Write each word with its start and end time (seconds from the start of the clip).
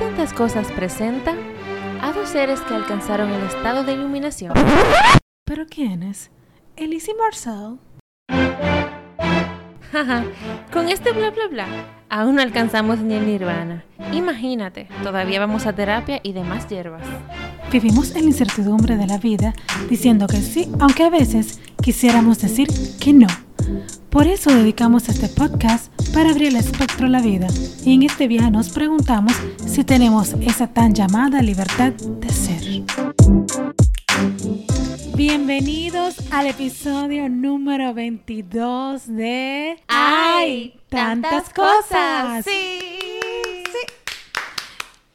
tantas 0.00 0.32
cosas 0.32 0.66
presenta 0.72 1.34
a 2.00 2.12
dos 2.12 2.30
seres 2.30 2.58
que 2.62 2.74
alcanzaron 2.74 3.30
el 3.30 3.42
estado 3.44 3.84
de 3.84 3.92
iluminación. 3.92 4.54
¿Pero 5.44 5.66
quiénes? 5.66 6.30
Elise 6.74 7.10
y 7.10 7.14
Marcel. 7.14 7.78
Jaja, 9.92 10.24
Con 10.72 10.88
este 10.88 11.12
bla 11.12 11.30
bla 11.30 11.48
bla, 11.48 11.66
aún 12.08 12.36
no 12.36 12.42
alcanzamos 12.42 13.00
ni 13.00 13.12
el 13.14 13.26
nirvana. 13.26 13.84
Imagínate, 14.12 14.88
todavía 15.02 15.38
vamos 15.38 15.66
a 15.66 15.74
terapia 15.74 16.20
y 16.22 16.32
demás 16.32 16.66
hierbas. 16.66 17.02
Vivimos 17.70 18.16
en 18.16 18.22
la 18.22 18.28
incertidumbre 18.28 18.96
de 18.96 19.06
la 19.06 19.18
vida 19.18 19.52
diciendo 19.90 20.26
que 20.28 20.38
sí, 20.38 20.72
aunque 20.80 21.04
a 21.04 21.10
veces 21.10 21.60
quisiéramos 21.82 22.40
decir 22.40 22.68
que 22.98 23.12
no. 23.12 23.26
Por 24.10 24.26
eso 24.26 24.50
dedicamos 24.50 25.08
este 25.08 25.28
podcast 25.28 25.92
para 26.12 26.30
abrir 26.30 26.48
el 26.48 26.56
espectro 26.56 27.06
a 27.06 27.10
la 27.10 27.20
vida. 27.20 27.46
Y 27.84 27.94
en 27.94 28.02
este 28.02 28.28
viaje 28.28 28.50
nos 28.50 28.70
preguntamos 28.70 29.32
si 29.66 29.84
tenemos 29.84 30.34
esa 30.40 30.66
tan 30.66 30.94
llamada 30.94 31.42
libertad 31.42 31.92
de 31.92 32.28
ser. 32.28 32.62
Bienvenidos 35.14 36.16
al 36.32 36.46
episodio 36.46 37.28
número 37.28 37.94
22 37.94 39.06
de 39.06 39.76
¡Ay, 39.88 40.74
tantas 40.88 41.50
cosas! 41.50 42.44
Sí. 42.44 42.99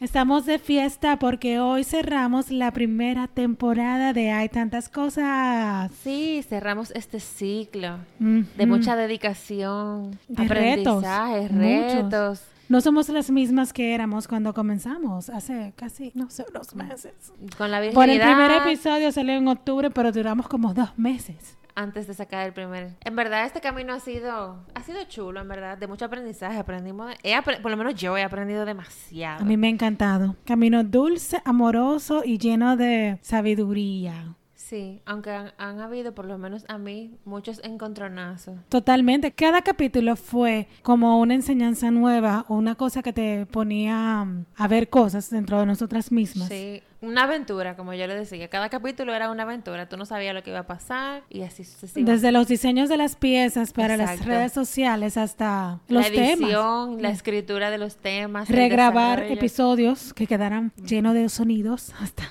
Estamos 0.09 0.45
de 0.45 0.59
fiesta 0.59 1.17
porque 1.17 1.59
hoy 1.59 1.83
cerramos 1.83 2.51
la 2.51 2.69
primera 2.71 3.27
temporada 3.27 4.13
de 4.13 4.29
Hay 4.29 4.49
tantas 4.49 4.87
cosas. 4.87 5.91
Sí, 6.03 6.45
cerramos 6.47 6.91
este 6.91 7.19
ciclo 7.19 7.97
de 8.19 8.65
mucha 8.67 8.95
dedicación, 8.95 10.11
De 10.27 10.43
retos, 10.47 11.03
aprendizajes, 11.03 11.51
muchos. 11.51 12.03
retos. 12.03 12.41
No 12.69 12.81
somos 12.81 13.09
las 13.09 13.31
mismas 13.31 13.73
que 13.73 13.95
éramos 13.95 14.27
cuando 14.27 14.53
comenzamos, 14.53 15.29
hace 15.31 15.73
casi, 15.75 16.11
no 16.13 16.29
sé, 16.29 16.45
unos 16.51 16.75
meses. 16.75 17.13
Con 17.57 17.71
la 17.71 17.79
Bueno, 17.79 18.13
el 18.13 18.19
virginidad. 18.19 18.25
primer 18.47 18.51
episodio 18.61 19.11
salió 19.11 19.33
en 19.33 19.47
octubre, 19.47 19.89
pero 19.89 20.11
duramos 20.11 20.47
como 20.47 20.71
dos 20.75 20.95
meses. 20.99 21.57
Antes 21.75 22.07
de 22.07 22.13
sacar 22.13 22.45
el 22.47 22.53
primer. 22.53 22.95
En 23.03 23.15
verdad 23.15 23.45
este 23.45 23.61
camino 23.61 23.93
ha 23.93 23.99
sido 23.99 24.65
ha 24.73 24.81
sido 24.83 25.03
chulo, 25.05 25.41
en 25.41 25.47
verdad, 25.47 25.77
de 25.77 25.87
mucho 25.87 26.05
aprendizaje, 26.05 26.57
aprendimos, 26.57 27.13
he 27.23 27.33
apre- 27.35 27.61
por 27.61 27.71
lo 27.71 27.77
menos 27.77 27.95
yo 27.95 28.17
he 28.17 28.23
aprendido 28.23 28.65
demasiado. 28.65 29.41
A 29.41 29.45
mí 29.45 29.57
me 29.57 29.67
ha 29.67 29.69
encantado. 29.71 30.35
Camino 30.45 30.83
dulce, 30.83 31.41
amoroso 31.45 32.23
y 32.25 32.37
lleno 32.37 32.77
de 32.77 33.19
sabiduría. 33.21 34.35
Sí, 34.67 34.99
aunque 35.05 35.29
han, 35.29 35.53
han 35.59 35.79
habido 35.79 36.15
por 36.15 36.25
lo 36.25 36.39
menos 36.39 36.65
a 36.67 36.79
mí 36.79 37.19
muchos 37.23 37.61
encontronazos. 37.63 38.55
Totalmente. 38.67 39.31
Cada 39.31 39.61
capítulo 39.61 40.15
fue 40.15 40.67
como 40.81 41.19
una 41.19 41.35
enseñanza 41.35 41.91
nueva 41.91 42.45
o 42.47 42.55
una 42.55 42.73
cosa 42.73 43.03
que 43.03 43.13
te 43.13 43.45
ponía 43.45 44.25
a 44.57 44.67
ver 44.67 44.89
cosas 44.89 45.29
dentro 45.29 45.59
de 45.59 45.67
nosotras 45.67 46.11
mismas. 46.11 46.47
Sí, 46.47 46.81
una 46.99 47.25
aventura, 47.25 47.75
como 47.75 47.93
yo 47.93 48.07
le 48.07 48.15
decía. 48.15 48.49
Cada 48.49 48.69
capítulo 48.69 49.13
era 49.13 49.29
una 49.29 49.43
aventura. 49.43 49.87
Tú 49.87 49.97
no 49.97 50.05
sabías 50.07 50.33
lo 50.33 50.41
que 50.41 50.49
iba 50.49 50.61
a 50.61 50.67
pasar 50.67 51.21
y 51.29 51.43
así 51.43 51.63
sucesivamente. 51.63 52.13
Desde 52.13 52.31
los 52.31 52.47
diseños 52.47 52.89
de 52.89 52.97
las 52.97 53.15
piezas 53.15 53.71
para 53.71 53.97
las 53.97 54.25
redes 54.25 54.51
sociales 54.51 55.15
hasta 55.15 55.79
los 55.87 56.05
la 56.05 56.09
temas. 56.11 56.39
edición, 56.39 57.01
la 57.03 57.09
escritura 57.11 57.69
de 57.69 57.77
los 57.77 57.97
temas, 57.97 58.49
Regrabar 58.49 59.21
episodios 59.21 60.11
que 60.15 60.25
quedaran 60.25 60.71
llenos 60.83 61.13
de 61.13 61.29
sonidos 61.29 61.93
hasta 62.01 62.23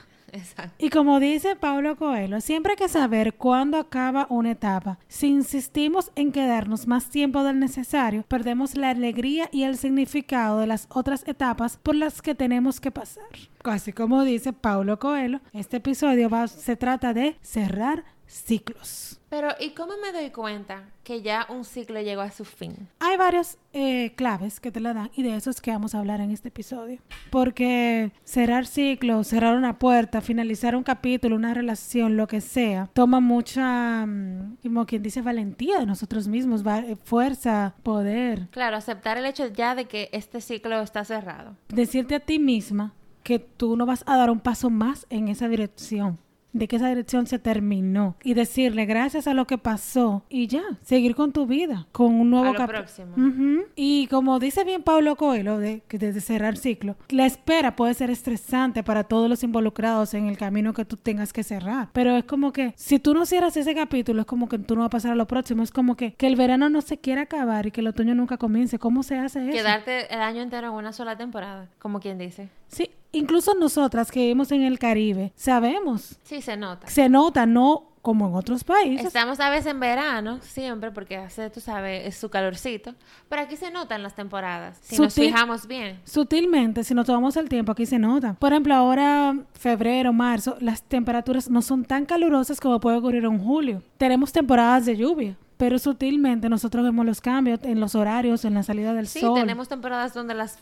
Y 0.79 0.91
como 0.91 1.21
dice 1.21 1.57
Pablo 1.57 1.97
Coelho, 1.97 2.41
siempre 2.41 2.73
hay 2.73 2.77
que 2.77 2.89
saber 2.89 3.35
cuándo 3.35 3.79
acaba 3.79 4.27
una 4.31 4.53
etapa. 4.53 4.99
Si 5.09 5.29
insistimos 5.29 6.11
en 6.17 6.33
quedarnos 6.33 6.87
más 6.87 7.11
tiempo 7.11 7.43
del 7.45 7.61
necesario, 7.61 8.25
perdemos 8.29 8.77
la 8.77 8.91
alegría 8.91 9.49
y 9.53 9.63
el 9.65 9.77
significado 9.77 10.59
de 10.59 10.67
las 10.67 10.87
otras 10.91 11.27
etapas 11.27 11.79
por 11.83 11.95
las 11.95 12.23
que 12.23 12.35
tenemos 12.35 12.81
que 12.81 12.91
pasar. 12.91 13.25
Así 13.63 13.93
como 13.93 14.25
dice 14.25 14.53
Pablo 14.53 14.99
Coelho, 14.99 15.41
este 15.53 15.79
episodio 15.79 16.31
se 16.49 16.77
trata 16.77 17.15
de 17.15 17.37
cerrar 17.41 18.05
ciclos. 18.27 19.21
Pero, 19.29 19.49
¿y 19.59 19.71
cómo 19.71 19.95
me 20.01 20.13
doy 20.13 20.31
cuenta 20.31 20.85
que 21.03 21.21
ya 21.23 21.47
un 21.49 21.65
ciclo 21.65 22.01
llegó 22.01 22.21
a 22.21 22.31
su 22.31 22.45
fin? 22.45 22.89
Hay 23.01 23.17
varias 23.17 23.59
eh, 23.73 24.13
claves 24.15 24.61
que 24.61 24.71
te 24.71 24.79
la 24.81 24.95
dan 24.95 25.11
y 25.17 25.25
de 25.25 25.35
eso 25.35 25.51
es 25.51 25.61
que 25.61 25.73
vamos 25.73 25.95
a 25.95 25.99
hablar 25.99 26.21
en 26.21 26.31
este 26.31 26.49
episodio. 26.49 27.01
Porque 27.31 28.13
cerrar 28.23 28.65
ciclos, 28.67 29.27
cerrar 29.27 29.57
una 29.57 29.79
puerta, 29.79 30.21
finalizar 30.21 30.77
un 30.77 30.85
capítulo, 30.85 31.35
una 31.35 31.53
relación, 31.53 32.17
lo 32.17 32.29
que 32.29 32.41
sea, 32.41 32.89
toma 32.93 33.19
mucha, 33.21 34.07
mm, 34.07 34.59
como 34.63 34.87
quien 34.87 35.03
dice, 35.03 35.21
valentía 35.21 35.81
de 35.81 35.87
nosotros 35.87 36.29
mismos, 36.29 36.65
va- 36.65 36.79
eh, 36.81 36.97
fuerza, 37.03 37.75
poder. 37.83 38.47
Claro, 38.53 38.77
aceptar 38.77 39.19
el 39.19 39.27
hecho 39.27 39.49
ya 39.49 39.75
de 39.75 39.87
que 39.87 40.11
este 40.13 40.41
ciclo 40.41 40.81
está 40.81 41.05
cerrado. 41.05 41.57
Decirte 41.69 42.15
a 42.15 42.21
ti 42.21 42.39
misma 42.39 42.93
que 43.25 43.39
tú 43.41 43.77
no 43.77 43.85
vas 43.87 44.05
a 44.07 44.17
dar 44.17 44.31
un 44.31 44.39
paso 44.39 44.71
más 44.71 45.07
en 45.11 45.29
esa 45.29 45.49
dirección 45.49 46.19
de 46.55 46.67
que 46.69 46.77
esa 46.77 46.89
dirección 46.89 47.27
se 47.27 47.39
terminó 47.39 48.17
y 48.25 48.33
decirle 48.33 48.87
gracias 48.87 49.27
a 49.27 49.35
lo 49.35 49.47
que 49.47 49.59
pasó 49.59 50.23
y 50.31 50.47
ya, 50.47 50.63
seguir 50.83 51.15
con 51.15 51.33
tu 51.33 51.47
vida, 51.47 51.87
con 51.93 52.15
un 52.15 52.31
nuevo 52.31 52.47
A 52.49 52.53
lo 52.53 52.59
cap- 52.59 52.71
próximo. 52.71 53.13
Ujú. 53.17 53.65
Y 53.77 54.07
como 54.07 54.39
dice 54.39 54.65
bien 54.65 54.83
Pablo 54.83 55.17
Coelho, 55.17 55.59
de, 55.59 55.83
que 55.89 55.99
desde 55.99 56.21
cerrar 56.21 56.57
ciclo, 56.57 56.97
la 57.11 57.27
espera 57.27 57.77
puede 57.77 57.93
ser 57.95 58.09
estresante 58.11 58.83
para 58.83 59.05
todos 59.05 59.29
los 59.29 59.43
involucrados 59.43 60.15
en 60.15 60.29
el 60.29 60.39
camino 60.39 60.73
que 60.73 60.85
tú 60.85 60.97
tengas 60.97 61.33
que 61.33 61.43
cerrar. 61.43 61.89
Pero 61.93 62.17
es 62.17 62.25
como 62.25 62.53
que 62.53 62.73
si 62.77 62.99
tú 62.99 63.13
no 63.15 63.27
cierras 63.27 63.57
ese 63.57 63.75
capítulo, 63.75 64.21
es 64.21 64.27
como 64.27 64.49
que 64.49 64.59
tú 64.59 64.75
no 64.77 64.83
vas 64.83 64.87
a 64.87 64.91
pasar 64.91 65.13
a 65.13 65.17
lo 65.17 65.27
próximo. 65.27 65.63
Es 65.65 65.73
como 65.73 65.97
que, 65.97 66.15
que 66.15 66.27
el 66.29 66.37
verano 66.37 66.69
no 66.71 66.81
se 66.81 66.99
quiere 66.99 67.21
acabar 67.21 67.67
y 67.67 67.73
que 67.73 67.81
el 67.81 67.89
otoño 67.89 68.15
nunca 68.15 68.37
comience. 68.39 68.79
¿Cómo 68.79 69.03
se 69.03 69.19
hace 69.19 69.43
eso? 69.49 69.53
Quedarte 69.57 70.15
el 70.15 70.21
año 70.21 70.41
entero 70.41 70.69
en 70.69 70.75
una 70.75 70.93
sola 70.93 71.17
temporada, 71.17 71.69
como 71.81 71.99
quien 71.99 72.17
dice. 72.17 72.49
Sí, 72.69 72.91
incluso 73.15 73.55
nosotras 73.55 74.11
que 74.11 74.21
vivimos 74.21 74.53
en 74.53 74.63
el 74.63 74.79
Caribe, 74.79 75.33
sabemos. 75.37 76.19
Sí, 76.23 76.43
se 76.43 76.57
nota. 76.57 76.87
Se 76.87 77.09
nota, 77.09 77.47
no 77.47 77.91
como 78.03 78.29
en 78.29 78.35
otros 78.35 78.65
países. 78.65 79.07
Estamos 79.07 79.41
a 79.41 79.49
veces 79.49 79.67
en 79.73 79.81
verano, 79.81 80.39
siempre, 80.43 80.91
porque 80.91 81.17
hace, 81.17 81.49
tú 81.49 81.61
sabes, 81.61 82.07
es 82.07 82.15
su 82.17 82.29
calorcito. 82.29 82.95
Pero 83.31 83.41
aquí 83.41 83.57
se 83.57 83.71
notan 83.71 84.03
las 84.03 84.15
temporadas, 84.15 84.77
si 84.83 84.99
nos 84.99 85.17
Sutil- 85.17 85.29
fijamos 85.29 85.67
bien. 85.67 85.99
Sutilmente, 86.05 86.85
si 86.85 86.93
nos 86.93 87.07
tomamos 87.07 87.35
el 87.39 87.49
tiempo, 87.49 87.73
aquí 87.73 87.87
se 87.87 87.99
nota. 87.99 88.35
Por 88.35 88.53
ejemplo, 88.53 88.75
ahora, 88.75 89.35
febrero, 89.55 90.13
marzo, 90.13 90.57
las 90.61 90.83
temperaturas 90.83 91.49
no 91.49 91.63
son 91.63 91.87
tan 91.87 92.05
calurosas 92.05 92.61
como 92.61 92.79
puede 92.79 92.99
ocurrir 92.99 93.25
en 93.25 93.39
julio. 93.39 93.83
Tenemos 93.97 94.33
temporadas 94.33 94.85
de 94.85 94.97
lluvia, 94.99 95.39
pero 95.57 95.79
sutilmente 95.79 96.51
nosotros 96.51 96.85
vemos 96.85 97.07
los 97.07 97.23
cambios 97.23 97.61
en 97.63 97.81
los 97.81 97.95
horarios, 97.95 98.45
en 98.45 98.53
la 98.53 98.63
salida 98.63 98.93
del 98.93 99.07
Sí, 99.07 99.21
sol. 99.21 99.35
tenemos 99.41 99.69
temporadas 99.69 100.13
donde 100.13 100.35
las 100.35 100.59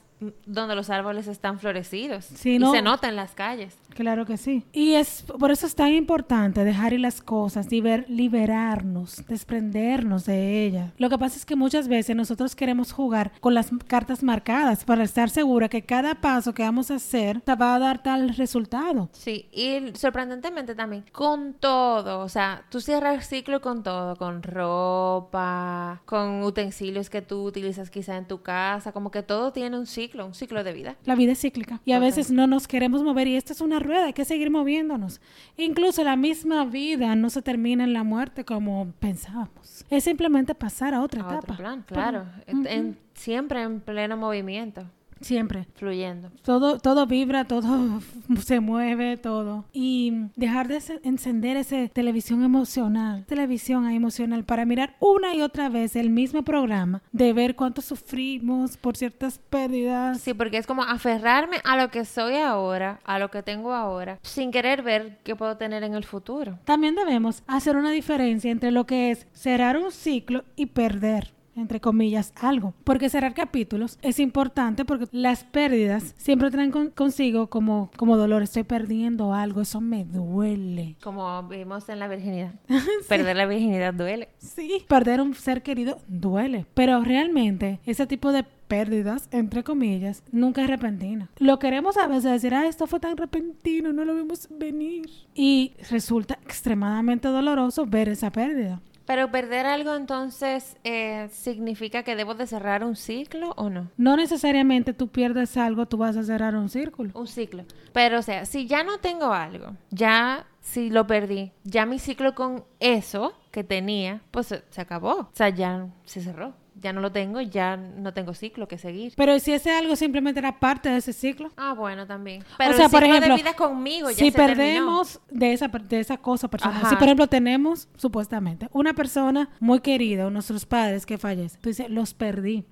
donde 0.47 0.75
los 0.75 0.91
árboles 0.91 1.27
están 1.28 1.59
florecidos 1.59 2.25
Sí, 2.25 2.55
y 2.55 2.59
no. 2.59 2.72
se 2.72 2.83
nota 2.83 3.09
en 3.09 3.16
las 3.16 3.33
calles. 3.34 3.77
Claro 3.94 4.25
que 4.27 4.37
sí. 4.37 4.65
Y 4.72 4.94
es 4.94 5.22
por 5.38 5.50
eso 5.50 5.66
es 5.66 5.75
tan 5.75 5.93
importante 5.93 6.65
dejar 6.65 6.93
ir 6.94 7.00
las 7.00 7.21
cosas, 7.21 7.69
liber- 7.71 8.06
liberarnos, 8.09 9.22
desprendernos 9.28 10.25
de 10.25 10.65
ellas. 10.66 10.93
Lo 10.99 11.11
que 11.11 11.19
pasa 11.19 11.37
es 11.37 11.44
que 11.44 11.56
muchas 11.56 11.88
veces 11.88 12.16
nosotros 12.16 12.56
queremos 12.56 12.93
jugar 12.93 13.32
con 13.41 13.55
las 13.55 13.71
cartas 13.87 14.22
marcadas 14.22 14.84
para 14.84 15.05
estar 15.05 15.28
segura 15.31 15.69
que 15.69 15.82
cada 15.84 16.15
paso 16.21 16.55
que 16.55 16.62
vamos 16.62 16.91
a 16.91 16.94
hacer 16.97 17.41
te 17.41 17.55
va 17.55 17.75
a 17.75 17.78
dar 17.78 18.03
tal 18.03 18.31
resultado. 18.37 19.09
Sí, 19.12 19.49
y 19.53 19.93
sorprendentemente 19.97 20.75
también 20.75 21.05
con 21.12 21.55
todo, 21.55 22.21
o 22.21 22.28
sea, 22.28 22.65
tú 22.71 22.81
cierras 22.81 23.15
el 23.15 23.22
ciclo 23.22 23.61
con 23.61 23.82
todo, 23.82 24.16
con 24.16 24.43
ropa, 24.43 26.03
con 26.05 26.43
utensilios 26.43 27.11
que 27.11 27.22
tú 27.22 27.44
utilizas 27.44 27.91
quizá 27.91 28.16
en 28.16 28.27
tu 28.27 28.43
casa, 28.43 28.93
como 28.93 29.11
que 29.11 29.22
todo 29.22 29.53
tiene 29.53 29.78
un 29.78 29.87
ciclo, 29.87 30.12
un 30.21 30.34
ciclo 30.34 30.62
de 30.65 30.73
vida. 30.73 30.97
La 31.05 31.15
vida 31.15 31.33
es 31.33 31.41
cíclica 31.41 31.81
y 31.84 31.93
a 31.93 31.99
veces 31.99 32.31
no 32.31 32.47
nos 32.47 32.69
queremos 32.69 33.03
mover 33.03 33.27
y 33.28 33.37
esta 33.37 33.53
es 33.53 33.61
una 33.61 33.78
rueda, 33.78 34.06
hay 34.06 34.12
que 34.12 34.25
seguir 34.25 34.50
moviéndonos. 34.50 35.21
Incluso 35.56 36.05
la 36.05 36.17
misma 36.17 36.65
vida 36.67 37.15
no 37.17 37.31
se 37.31 37.41
termina 37.43 37.84
en 37.84 37.93
la 37.93 38.05
muerte 38.05 38.45
como 38.45 38.93
pensábamos. 39.00 39.84
Es 39.91 40.05
simplemente 40.05 40.55
pasar 40.55 40.95
a 40.95 41.00
otra 41.03 41.23
A 41.23 41.27
etapa. 41.27 41.39
otro 41.53 41.56
plan, 41.56 41.84
claro, 41.87 42.27
en- 42.47 42.67
en- 42.67 42.99
siempre 43.15 43.62
en 43.62 43.81
pleno 43.81 44.17
movimiento, 44.17 44.84
Siempre. 45.22 45.66
fluyendo. 45.75 46.31
Todo, 46.43 46.78
todo 46.78 47.06
vibra, 47.06 47.44
todo 47.44 48.00
se 48.44 48.61
mueve, 48.61 49.17
todo. 49.17 49.64
Y 49.73 50.12
dejar 50.37 50.69
de 50.69 50.81
encender 51.05 51.56
ese 51.56 51.88
televisión 51.88 52.43
emocional, 52.43 53.25
televisión 53.26 53.88
emocional, 53.91 54.44
para 54.44 54.64
mirar 54.64 54.96
una 55.00 55.35
y 55.35 55.43
otra 55.43 55.69
vez 55.69 55.96
el 55.96 56.11
mismo 56.11 56.43
programa, 56.43 57.02
de 57.12 57.32
ver 57.32 57.56
cuánto 57.56 57.81
sufrimos 57.81 58.76
por 58.76 58.96
ciertas 58.96 59.38
pérdidas. 59.38 60.20
Sí, 60.20 60.35
porque 60.35 60.58
es 60.58 60.67
como 60.67 60.82
aferrarme 60.82 61.58
a 61.64 61.76
lo 61.76 61.91
que 61.91 62.05
soy 62.05 62.37
ahora, 62.37 63.00
a 63.05 63.19
lo 63.19 63.31
que 63.31 63.43
tengo 63.43 63.73
ahora, 63.73 64.19
sin 64.23 64.50
querer 64.50 64.82
ver 64.82 65.19
qué 65.25 65.37
puedo 65.37 65.56
tener 65.56 65.82
en 65.82 65.94
el 65.94 66.05
futuro. 66.05 66.58
También 66.64 66.94
debemos 66.94 67.43
hacer 67.46 67.76
una 67.76 67.91
diferencia 67.91 68.50
entre 68.50 68.70
lo 68.70 68.87
que 68.87 69.11
es 69.11 69.26
cerrar 69.32 69.76
un 69.76 69.93
ciclo 69.93 70.44
y 70.56 70.67
perder. 70.67 71.32
Entre 71.54 71.81
comillas, 71.81 72.32
algo. 72.40 72.75
Porque 72.84 73.08
cerrar 73.10 73.34
capítulos 73.34 73.99
es 74.02 74.19
importante 74.19 74.84
porque 74.84 75.06
las 75.12 75.44
pérdidas 75.44 76.14
siempre 76.16 76.50
traen 76.50 76.70
con- 76.70 76.90
consigo 76.90 77.49
como, 77.49 77.90
como 77.96 78.16
dolor. 78.16 78.43
Estoy 78.43 78.62
perdiendo 78.64 79.34
algo, 79.34 79.60
eso 79.60 79.81
me 79.81 80.04
duele. 80.04 80.96
Como 81.02 81.43
vimos 81.44 81.88
en 81.88 81.99
la 81.99 82.08
virginidad. 82.08 82.52
Perder 83.08 83.37
la 83.37 83.46
virginidad 83.46 83.94
duele. 83.94 84.28
Sí. 84.38 84.84
Perder 84.88 85.20
un 85.20 85.34
ser 85.34 85.62
querido 85.62 85.99
duele. 86.08 86.66
Pero 86.75 87.02
realmente 87.02 87.81
ese 87.84 88.06
tipo 88.06 88.32
de 88.32 88.44
pérdidas, 88.69 89.28
entre 89.32 89.62
comillas, 89.62 90.22
nunca 90.32 90.62
es 90.62 90.70
repentina. 90.70 91.28
Lo 91.38 91.58
queremos 91.58 91.98
a 91.98 92.06
veces 92.06 92.25
decir, 92.32 92.55
ah, 92.55 92.66
esto 92.66 92.87
fue 92.87 93.00
tan 93.00 93.19
repentino, 93.19 93.93
no 93.93 94.05
lo 94.06 94.14
vimos 94.14 94.48
venir. 94.50 95.10
Y 95.34 95.75
resulta 95.90 96.38
extremadamente 96.43 97.28
doloroso 97.28 97.84
ver 97.84 98.08
esa 98.08 98.32
pérdida. 98.32 98.81
Pero 99.06 99.31
perder 99.31 99.66
algo 99.66 99.94
entonces 99.94 100.76
eh, 100.84 101.28
significa 101.32 102.02
que 102.02 102.16
debo 102.16 102.34
de 102.34 102.46
cerrar 102.46 102.84
un 102.84 102.96
ciclo 102.96 103.52
o 103.56 103.70
no? 103.70 103.90
No 103.96 104.16
necesariamente 104.16 104.93
tú 104.93 105.08
pierdes 105.08 105.56
algo, 105.56 105.87
tú 105.87 105.96
vas 105.96 106.16
a 106.16 106.22
cerrar 106.22 106.54
un 106.56 106.69
círculo. 106.69 107.10
Un 107.14 107.26
ciclo. 107.26 107.64
Pero 107.93 108.19
o 108.19 108.22
sea, 108.22 108.46
si 108.46 108.66
ya 108.66 108.84
no 108.84 108.99
tengo 108.99 109.32
algo, 109.32 109.76
ya 109.90 110.46
si 110.60 110.90
lo 110.90 111.06
perdí, 111.06 111.52
ya 111.64 111.87
mi 111.87 111.99
ciclo 111.99 112.34
con 112.34 112.64
eso 112.81 113.34
que 113.50 113.64
tenía, 113.64 114.20
pues 114.31 114.46
se, 114.46 114.62
se 114.70 114.81
acabó. 114.81 115.12
O 115.12 115.31
sea, 115.32 115.48
ya 115.48 115.88
se 116.05 116.20
cerró. 116.20 116.55
Ya 116.80 116.92
no 116.92 117.00
lo 117.00 117.12
tengo, 117.12 117.40
ya 117.40 117.76
no 117.76 118.12
tengo 118.14 118.34
ciclo 118.34 118.66
que 118.66 118.78
seguir. 118.78 119.12
Pero 119.16 119.38
si 119.38 119.52
ese 119.52 119.70
algo 119.70 119.94
simplemente 119.94 120.40
era 120.40 120.58
parte 120.58 120.88
de 120.88 120.96
ese 120.96 121.12
ciclo. 121.12 121.50
Ah, 121.56 121.74
bueno, 121.74 122.06
también. 122.06 122.44
Pero 122.58 122.70
o 122.70 122.74
sea, 122.74 122.86
el 122.86 122.90
por 122.90 123.04
ejemplo, 123.04 123.34
de 123.36 123.42
vida 123.42 123.54
conmigo 123.54 124.10
ya 124.10 124.16
si 124.16 124.30
se 124.30 124.32
terminó. 124.32 124.56
perdemos 124.56 125.20
de 125.30 125.52
esa, 125.52 125.69
de 125.69 126.00
esa 126.00 126.16
cosa 126.16 126.48
personal, 126.48 126.78
Ajá. 126.78 126.88
si 126.90 126.96
por 126.96 127.04
ejemplo 127.04 127.26
tenemos 127.26 127.88
supuestamente 127.96 128.69
una 128.72 128.94
persona 128.94 129.50
muy 129.60 129.80
querida 129.80 130.26
o 130.26 130.30
nuestros 130.30 130.66
padres 130.66 131.06
que 131.06 131.19
fallecen, 131.19 131.60
tú 131.60 131.69
dices, 131.69 131.90
los 131.90 132.14
perdí. 132.14 132.64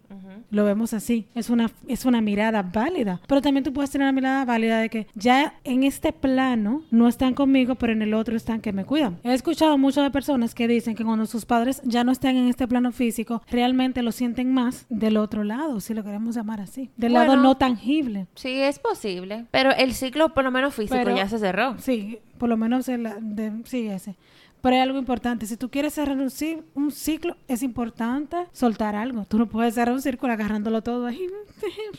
Lo 0.51 0.65
vemos 0.65 0.93
así. 0.95 1.27
Es 1.35 1.51
una, 1.51 1.71
es 1.87 2.05
una 2.05 2.21
mirada 2.21 2.62
válida. 2.62 3.21
Pero 3.27 3.41
también 3.41 3.62
tú 3.65 3.73
puedes 3.73 3.91
tener 3.91 4.05
una 4.07 4.12
mirada 4.12 4.45
válida 4.45 4.81
de 4.81 4.89
que 4.89 5.07
ya 5.15 5.55
en 5.65 5.85
este 5.85 6.12
plano 6.12 6.83
no 6.91 7.09
están 7.09 7.35
conmigo, 7.35 7.75
pero 7.77 7.93
en 7.93 8.03
el 8.03 8.15
otro 8.15 8.37
están 8.37 8.61
que 8.61 8.73
me 8.73 8.85
cuidan. 8.85 9.19
He 9.23 9.33
escuchado 9.33 9.79
muchas 9.79 10.05
de 10.05 10.11
personas 10.11 10.55
que 10.55 10.67
dicen 10.69 10.95
que 10.95 11.05
cuando 11.05 11.27
sus 11.27 11.45
padres 11.47 11.81
ya 11.85 12.05
no 12.05 12.12
están 12.12 12.37
en 12.37 12.49
este 12.49 12.67
plano 12.67 12.93
físico, 12.93 13.43
realmente 13.51 14.03
lo 14.03 14.12
sienten 14.12 14.53
más 14.53 14.87
del 14.89 15.17
otro 15.17 15.45
lado, 15.45 15.81
si 15.81 15.95
lo 15.95 16.03
queremos 16.03 16.35
llamar 16.35 16.61
así. 16.61 16.91
Del 16.97 17.12
lado 17.12 17.37
no 17.37 17.57
tangible. 17.57 18.27
Sí, 18.35 18.61
es 18.61 18.79
posible. 18.79 19.47
Pero 19.51 19.71
el 19.73 19.95
ciclo, 19.95 20.35
por 20.35 20.45
lo 20.45 20.51
menos 20.51 20.75
físico, 20.75 20.97
Pero- 20.97 21.17
ya 21.17 21.29
se 21.29 21.39
cerró. 21.39 21.77
Sí, 21.79 22.19
por 22.39 22.49
lo 22.49 22.57
menos 22.57 22.89
el, 22.89 23.09
de, 23.21 23.53
sí, 23.65 23.87
ese. 23.89 24.17
Pero 24.61 24.77
hay 24.77 24.83
algo 24.83 24.99
importante. 24.99 25.47
Si 25.47 25.57
tú 25.57 25.71
quieres 25.71 25.95
cerrar 25.95 26.17
un, 26.17 26.31
un 26.75 26.91
ciclo, 26.91 27.37
es 27.49 27.62
importante 27.62 28.37
soltar 28.53 28.95
algo. 28.95 29.25
Tú 29.27 29.39
no 29.39 29.47
puedes 29.47 29.75
cerrar 29.75 29.95
un 29.95 30.03
círculo 30.03 30.33
agarrándolo 30.33 30.83
todo 30.83 31.07
ahí. 31.07 31.27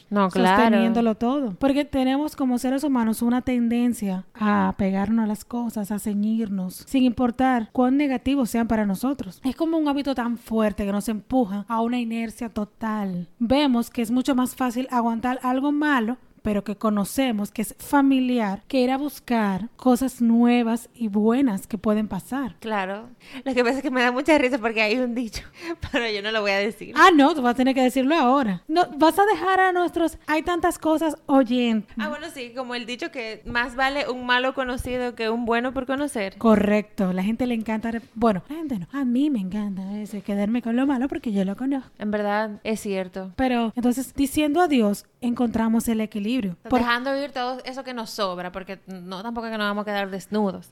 No, 0.10 0.30
claro. 0.30 0.64
Sosteniéndolo 0.64 1.16
todo. 1.16 1.56
Porque 1.60 1.86
tenemos 1.86 2.36
como 2.36 2.58
seres 2.58 2.84
humanos 2.84 3.22
una 3.22 3.42
tendencia 3.42 4.26
a 4.34 4.74
pegarnos 4.78 5.24
a 5.24 5.28
las 5.28 5.46
cosas, 5.46 5.92
a 5.92 6.00
ceñirnos, 6.00 6.84
sin 6.88 7.04
importar 7.04 7.70
cuán 7.72 7.96
negativos 7.96 8.50
sean 8.50 8.68
para 8.68 8.86
nosotros. 8.86 9.40
Es 9.44 9.56
como 9.56 9.78
un 9.78 9.88
hábito 9.88 10.16
tan 10.16 10.38
fuerte 10.38 10.86
que 10.86 10.92
nos 10.92 11.08
empuja 11.10 11.66
a 11.68 11.82
una 11.82 12.00
inercia 12.00 12.50
total. 12.50 13.30
Vemos 13.40 13.90
que 13.90 14.02
es 14.02 14.12
mucho 14.12 14.36
más 14.36 14.56
fácil 14.56 14.88
aguantar 14.92 15.40
algo 15.44 15.72
malo 15.72 16.18
pero 16.42 16.64
que 16.64 16.76
conocemos 16.76 17.52
que 17.52 17.62
es 17.62 17.76
familiar, 17.78 18.64
que 18.68 18.82
ir 18.82 18.92
a 18.92 18.98
buscar 18.98 19.70
cosas 19.76 20.22
nuevas 20.22 20.90
y 20.94 21.08
buenas 21.08 21.68
que 21.68 21.78
pueden 21.78 22.08
pasar. 22.08 22.56
Claro. 22.60 23.10
Lo 23.44 23.54
que 23.54 23.64
pasa 23.64 23.78
es 23.78 23.84
que 23.84 23.92
me 23.92 24.02
da 24.02 24.12
mucha 24.12 24.38
risa 24.38 24.58
porque 24.58 24.82
hay 24.82 24.98
un 24.98 25.14
dicho, 25.14 25.44
pero 25.92 26.10
yo 26.10 26.22
no 26.22 26.32
lo 26.32 26.42
voy 26.42 26.52
a 26.52 26.58
decir. 26.58 26.94
Ah, 26.98 27.10
no, 27.16 27.34
tú 27.36 27.42
vas 27.42 27.54
a 27.54 27.58
tener 27.58 27.76
que 27.76 27.82
decirlo 27.82 28.16
ahora. 28.16 28.64
No, 28.68 28.88
vas 28.98 29.18
a 29.20 29.26
dejar 29.26 29.60
a 29.60 29.72
nuestros, 29.72 30.18
hay 30.28 30.44
tantas 30.44 30.80
cosas 30.80 31.16
oyentes. 31.28 31.96
Ah, 32.00 32.10
bueno, 32.10 32.28
sí, 32.34 32.54
como 32.56 32.76
el 32.76 32.86
dicho 32.86 33.12
que 33.12 33.42
más 33.46 33.76
vale 33.76 34.10
un 34.10 34.26
malo 34.26 34.54
conocido 34.54 35.16
que 35.16 35.30
un 35.30 35.46
bueno 35.46 35.74
por 35.74 35.86
conocer. 35.86 36.38
Correcto, 36.38 37.14
la 37.14 37.24
gente 37.24 37.46
le 37.46 37.54
encanta, 37.54 37.92
bueno, 38.16 38.44
la 38.50 38.56
gente 38.56 38.80
no, 38.80 38.88
a 38.92 39.06
mí 39.06 39.30
me 39.30 39.40
encanta 39.40 39.98
eso, 40.00 40.22
quedarme 40.24 40.62
con 40.62 40.76
lo 40.76 40.86
malo 40.88 41.08
porque 41.08 41.32
yo 41.32 41.46
lo 41.46 41.56
conozco. 41.56 41.92
En 42.00 42.12
verdad, 42.12 42.60
es 42.64 42.80
cierto. 42.80 43.32
Pero 43.36 43.74
entonces, 43.76 44.14
diciendo 44.16 44.62
adiós, 44.62 45.06
encontramos 45.22 45.88
el 45.88 46.02
equilibrio. 46.02 46.31
Por- 46.70 46.80
Dejando 46.80 47.16
ir 47.18 47.32
todo 47.32 47.60
eso 47.66 47.84
que 47.84 47.94
nos 47.94 48.10
sobra, 48.10 48.52
porque 48.52 48.80
no 48.88 49.22
tampoco 49.24 49.48
es 49.48 49.52
que 49.52 49.58
nos 49.58 49.68
vamos 49.68 49.82
a 49.84 49.86
quedar 49.86 50.10
desnudos. 50.10 50.70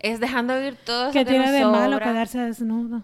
Es 0.00 0.20
dejando 0.20 0.58
ir 0.60 0.76
todo 0.76 1.04
eso 1.04 1.12
¿Qué 1.12 1.20
que 1.24 1.30
tiene 1.30 1.44
nos 1.46 1.52
de 1.54 1.64
malo 1.64 1.92
sobra. 1.96 2.06
quedarse 2.06 2.38
desnudo? 2.40 3.02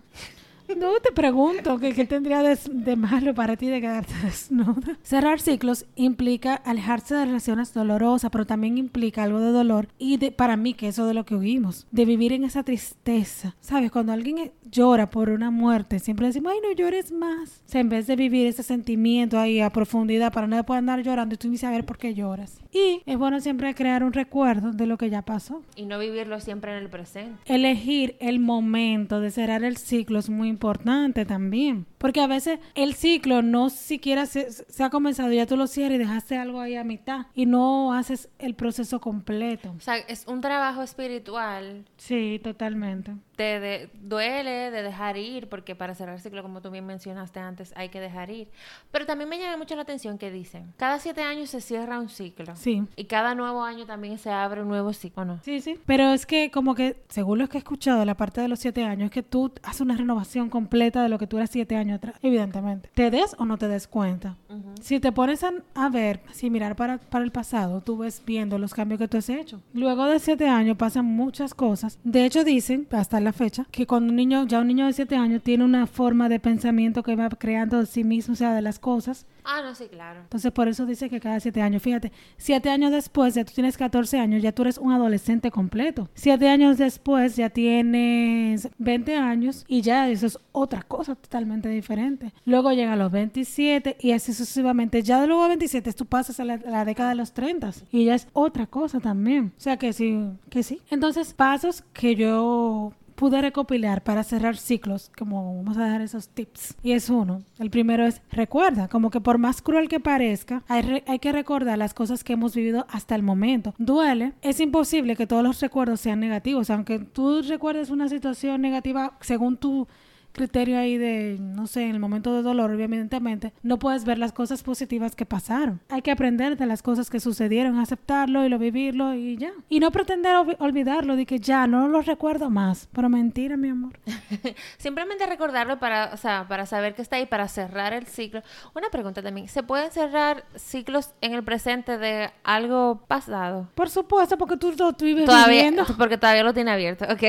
No 0.78 0.92
te 1.02 1.12
pregunto, 1.12 1.78
¿qué, 1.78 1.92
qué 1.92 2.04
tendría 2.04 2.42
de, 2.42 2.58
de 2.70 2.96
malo 2.96 3.34
para 3.34 3.56
ti 3.56 3.66
de 3.66 3.80
quedarte 3.80 4.14
desnuda? 4.24 4.98
Cerrar 5.02 5.40
ciclos 5.40 5.86
implica 5.96 6.54
alejarse 6.54 7.14
de 7.14 7.26
relaciones 7.26 7.74
dolorosas, 7.74 8.30
pero 8.30 8.46
también 8.46 8.78
implica 8.78 9.22
algo 9.22 9.40
de 9.40 9.52
dolor 9.52 9.88
y 9.98 10.16
de, 10.16 10.32
para 10.32 10.56
mí 10.56 10.74
que 10.74 10.88
eso 10.88 11.06
de 11.06 11.14
lo 11.14 11.24
que 11.24 11.36
huimos, 11.36 11.86
de 11.90 12.04
vivir 12.04 12.32
en 12.32 12.44
esa 12.44 12.62
tristeza. 12.62 13.54
¿Sabes? 13.60 13.90
Cuando 13.90 14.12
alguien 14.12 14.52
llora 14.70 15.10
por 15.10 15.28
una 15.28 15.50
muerte, 15.50 15.98
siempre 15.98 16.26
decimos, 16.26 16.52
ay, 16.52 16.60
no 16.62 16.74
llores 16.74 17.12
más. 17.12 17.62
O 17.66 17.70
sea, 17.70 17.80
en 17.80 17.88
vez 17.88 18.06
de 18.06 18.16
vivir 18.16 18.46
ese 18.46 18.62
sentimiento 18.62 19.38
ahí 19.38 19.60
a 19.60 19.70
profundidad 19.70 20.32
para 20.32 20.46
no 20.46 20.56
después 20.56 20.78
andar 20.78 21.02
llorando 21.02 21.34
y 21.34 21.38
tú 21.38 21.48
ni 21.48 21.58
saber 21.58 21.84
por 21.84 21.98
qué 21.98 22.14
lloras. 22.14 22.58
Y 22.72 23.02
es 23.04 23.18
bueno 23.18 23.40
siempre 23.40 23.74
crear 23.74 24.02
un 24.02 24.12
recuerdo 24.12 24.72
de 24.72 24.86
lo 24.86 24.96
que 24.96 25.10
ya 25.10 25.22
pasó. 25.22 25.62
Y 25.76 25.84
no 25.84 25.98
vivirlo 25.98 26.40
siempre 26.40 26.72
en 26.72 26.82
el 26.82 26.88
presente. 26.88 27.38
Elegir 27.44 28.16
el 28.20 28.40
momento 28.40 29.20
de 29.20 29.30
cerrar 29.30 29.62
el 29.62 29.76
ciclo 29.76 30.18
es 30.18 30.30
muy 30.30 30.48
importante 30.62 31.24
también. 31.26 31.86
Porque 32.02 32.20
a 32.20 32.26
veces 32.26 32.58
el 32.74 32.94
ciclo 32.94 33.40
no 33.42 33.70
siquiera 33.70 34.26
se, 34.26 34.50
se 34.50 34.82
ha 34.84 34.90
comenzado, 34.90 35.32
ya 35.32 35.46
tú 35.46 35.56
lo 35.56 35.66
cierras 35.68 35.94
y 35.94 35.98
dejaste 35.98 36.36
algo 36.36 36.60
ahí 36.60 36.74
a 36.76 36.82
mitad 36.84 37.26
y 37.34 37.46
no 37.46 37.94
haces 37.94 38.28
el 38.40 38.54
proceso 38.54 39.00
completo. 39.00 39.72
O 39.76 39.80
sea, 39.80 39.96
es 39.96 40.26
un 40.26 40.40
trabajo 40.40 40.82
espiritual. 40.82 41.84
Sí, 41.96 42.40
totalmente. 42.42 43.12
Te 43.36 43.60
de- 43.60 43.90
duele 43.94 44.70
de 44.70 44.82
dejar 44.82 45.16
ir, 45.16 45.48
porque 45.48 45.74
para 45.74 45.94
cerrar 45.94 46.20
ciclo, 46.20 46.42
como 46.42 46.60
tú 46.60 46.70
bien 46.70 46.84
mencionaste 46.86 47.40
antes, 47.40 47.72
hay 47.76 47.88
que 47.88 48.00
dejar 48.00 48.30
ir. 48.30 48.48
Pero 48.90 49.06
también 49.06 49.28
me 49.30 49.38
llama 49.38 49.56
mucho 49.56 49.74
la 49.76 49.82
atención 49.82 50.18
que 50.18 50.30
dicen, 50.30 50.72
cada 50.76 50.98
siete 50.98 51.22
años 51.22 51.50
se 51.50 51.60
cierra 51.60 51.98
un 51.98 52.08
ciclo. 52.08 52.54
Sí. 52.56 52.82
Y 52.96 53.04
cada 53.04 53.34
nuevo 53.34 53.62
año 53.62 53.86
también 53.86 54.18
se 54.18 54.30
abre 54.30 54.62
un 54.62 54.68
nuevo 54.68 54.92
ciclo, 54.92 55.22
¿o 55.22 55.24
no? 55.24 55.40
Sí, 55.44 55.60
sí. 55.60 55.78
Pero 55.86 56.12
es 56.12 56.26
que 56.26 56.50
como 56.50 56.74
que, 56.74 56.96
según 57.08 57.38
lo 57.38 57.48
que 57.48 57.58
he 57.58 57.60
escuchado, 57.60 58.04
la 58.04 58.16
parte 58.16 58.40
de 58.40 58.48
los 58.48 58.58
siete 58.58 58.84
años, 58.84 59.06
es 59.06 59.10
que 59.12 59.22
tú 59.22 59.52
haces 59.62 59.80
una 59.80 59.96
renovación 59.96 60.50
completa 60.50 61.02
de 61.02 61.08
lo 61.08 61.18
que 61.18 61.26
tú 61.26 61.36
eras 61.36 61.50
siete 61.50 61.76
años 61.76 61.91
atrás, 61.92 62.16
evidentemente. 62.22 62.90
Te 62.94 63.10
des 63.10 63.34
o 63.38 63.44
no 63.44 63.58
te 63.58 63.68
des 63.68 63.86
cuenta. 63.86 64.36
Si 64.80 65.00
te 65.00 65.12
pones 65.12 65.44
a, 65.44 65.52
a 65.74 65.88
ver, 65.88 66.20
si 66.32 66.50
mirar 66.50 66.76
para, 66.76 66.98
para 66.98 67.24
el 67.24 67.30
pasado, 67.30 67.80
tú 67.80 67.98
ves 67.98 68.22
viendo 68.24 68.58
los 68.58 68.74
cambios 68.74 68.98
que 68.98 69.08
tú 69.08 69.18
has 69.18 69.28
hecho. 69.28 69.60
Luego 69.72 70.06
de 70.06 70.18
siete 70.18 70.48
años 70.48 70.76
pasan 70.76 71.04
muchas 71.04 71.54
cosas. 71.54 71.98
De 72.04 72.24
hecho, 72.24 72.44
dicen, 72.44 72.86
hasta 72.90 73.20
la 73.20 73.32
fecha, 73.32 73.66
que 73.70 73.86
cuando 73.86 74.10
un 74.10 74.16
niño, 74.16 74.46
ya 74.46 74.60
un 74.60 74.66
niño 74.68 74.86
de 74.86 74.92
siete 74.92 75.16
años 75.16 75.42
tiene 75.42 75.64
una 75.64 75.86
forma 75.86 76.28
de 76.28 76.40
pensamiento 76.40 77.02
que 77.02 77.16
va 77.16 77.28
creando 77.30 77.78
de 77.78 77.86
sí 77.86 78.04
mismo, 78.04 78.32
o 78.32 78.36
sea, 78.36 78.54
de 78.54 78.62
las 78.62 78.78
cosas. 78.78 79.26
Ah, 79.44 79.60
no, 79.62 79.74
sí, 79.74 79.86
claro. 79.90 80.20
Entonces, 80.20 80.52
por 80.52 80.68
eso 80.68 80.86
dice 80.86 81.08
que 81.08 81.20
cada 81.20 81.40
siete 81.40 81.62
años, 81.62 81.82
fíjate, 81.82 82.12
siete 82.36 82.70
años 82.70 82.92
después, 82.92 83.34
ya 83.34 83.44
tú 83.44 83.52
tienes 83.54 83.76
14 83.76 84.18
años, 84.18 84.42
ya 84.42 84.52
tú 84.52 84.62
eres 84.62 84.78
un 84.78 84.92
adolescente 84.92 85.50
completo. 85.50 86.08
Siete 86.14 86.48
años 86.48 86.78
después, 86.78 87.36
ya 87.36 87.50
tienes 87.50 88.68
20 88.78 89.16
años 89.16 89.64
y 89.68 89.82
ya 89.82 90.08
eso 90.08 90.26
es 90.26 90.38
otra 90.52 90.82
cosa 90.82 91.14
totalmente 91.14 91.68
diferente. 91.68 92.32
Luego 92.44 92.72
llegan 92.72 92.98
los 92.98 93.10
27 93.10 93.96
y 94.00 94.12
así 94.12 94.32
sucesivamente. 94.32 95.02
Ya 95.02 95.20
de 95.20 95.26
luego 95.26 95.42
a 95.42 95.48
27 95.48 95.92
tú 95.92 96.06
pasas 96.06 96.40
a 96.40 96.44
la, 96.44 96.56
la 96.58 96.84
década 96.84 97.10
de 97.10 97.16
los 97.16 97.32
30 97.32 97.62
y 97.90 98.04
ya 98.06 98.14
es 98.14 98.28
otra 98.32 98.66
cosa 98.66 99.00
también. 99.00 99.52
O 99.56 99.60
sea 99.60 99.76
que 99.76 99.92
sí, 99.92 100.18
que 100.50 100.62
sí. 100.62 100.80
Entonces, 100.90 101.34
pasos 101.34 101.84
que 101.92 102.14
yo 102.14 102.92
pude 103.22 103.40
recopilar 103.40 104.02
para 104.02 104.24
cerrar 104.24 104.56
ciclos, 104.56 105.12
como 105.16 105.58
vamos 105.58 105.76
a 105.76 105.86
dar 105.86 106.00
esos 106.00 106.28
tips. 106.28 106.74
Y 106.82 106.90
es 106.90 107.08
uno. 107.08 107.44
El 107.60 107.70
primero 107.70 108.04
es 108.04 108.20
recuerda, 108.32 108.88
como 108.88 109.10
que 109.10 109.20
por 109.20 109.38
más 109.38 109.62
cruel 109.62 109.88
que 109.88 110.00
parezca, 110.00 110.64
hay, 110.66 111.04
hay 111.06 111.20
que 111.20 111.30
recordar 111.30 111.78
las 111.78 111.94
cosas 111.94 112.24
que 112.24 112.32
hemos 112.32 112.52
vivido 112.52 112.84
hasta 112.90 113.14
el 113.14 113.22
momento. 113.22 113.74
Duele, 113.78 114.32
es 114.42 114.58
imposible 114.58 115.14
que 115.14 115.28
todos 115.28 115.44
los 115.44 115.60
recuerdos 115.60 116.00
sean 116.00 116.18
negativos, 116.18 116.68
aunque 116.68 116.98
tú 116.98 117.42
recuerdes 117.42 117.90
una 117.90 118.08
situación 118.08 118.60
negativa 118.60 119.16
según 119.20 119.56
tu 119.56 119.86
criterio 120.32 120.78
ahí 120.78 120.96
de, 120.98 121.36
no 121.40 121.66
sé, 121.66 121.82
en 121.84 121.90
el 121.90 122.00
momento 122.00 122.34
de 122.34 122.42
dolor, 122.42 122.70
evidentemente, 122.78 123.52
no 123.62 123.78
puedes 123.78 124.04
ver 124.04 124.18
las 124.18 124.32
cosas 124.32 124.62
positivas 124.62 125.14
que 125.14 125.26
pasaron. 125.26 125.80
Hay 125.88 126.02
que 126.02 126.10
aprender 126.10 126.56
de 126.56 126.66
las 126.66 126.82
cosas 126.82 127.10
que 127.10 127.20
sucedieron, 127.20 127.78
aceptarlo 127.78 128.44
y 128.44 128.48
lo 128.48 128.58
vivirlo 128.58 129.14
y 129.14 129.36
ya. 129.36 129.50
Y 129.68 129.80
no 129.80 129.90
pretender 129.90 130.34
olvi- 130.36 130.56
olvidarlo, 130.58 131.16
de 131.16 131.26
que 131.26 131.38
ya 131.38 131.66
no 131.66 131.88
lo 131.88 132.02
recuerdo 132.02 132.50
más. 132.50 132.88
Pero 132.92 133.08
mentira, 133.08 133.56
mi 133.56 133.68
amor. 133.68 133.92
Simplemente 134.78 135.26
recordarlo 135.26 135.78
para, 135.78 136.10
o 136.12 136.16
sea, 136.16 136.46
para 136.48 136.66
saber 136.66 136.94
que 136.94 137.02
está 137.02 137.16
ahí, 137.16 137.26
para 137.26 137.48
cerrar 137.48 137.92
el 137.92 138.06
ciclo. 138.06 138.42
Una 138.74 138.88
pregunta 138.90 139.22
también, 139.22 139.48
¿se 139.48 139.62
pueden 139.62 139.90
cerrar 139.90 140.44
ciclos 140.56 141.10
en 141.20 141.34
el 141.34 141.42
presente 141.42 141.98
de 141.98 142.30
algo 142.44 143.02
pasado? 143.06 143.68
Por 143.74 143.90
supuesto, 143.90 144.38
porque 144.38 144.56
tú 144.56 144.72
lo 144.78 144.92
vives 144.92 145.24
Todavía, 145.26 145.62
viviendo. 145.64 145.84
porque 145.98 146.18
todavía 146.18 146.42
lo 146.42 146.52
tiene 146.54 146.70
abierto, 146.70 147.04
ok. 147.04 147.22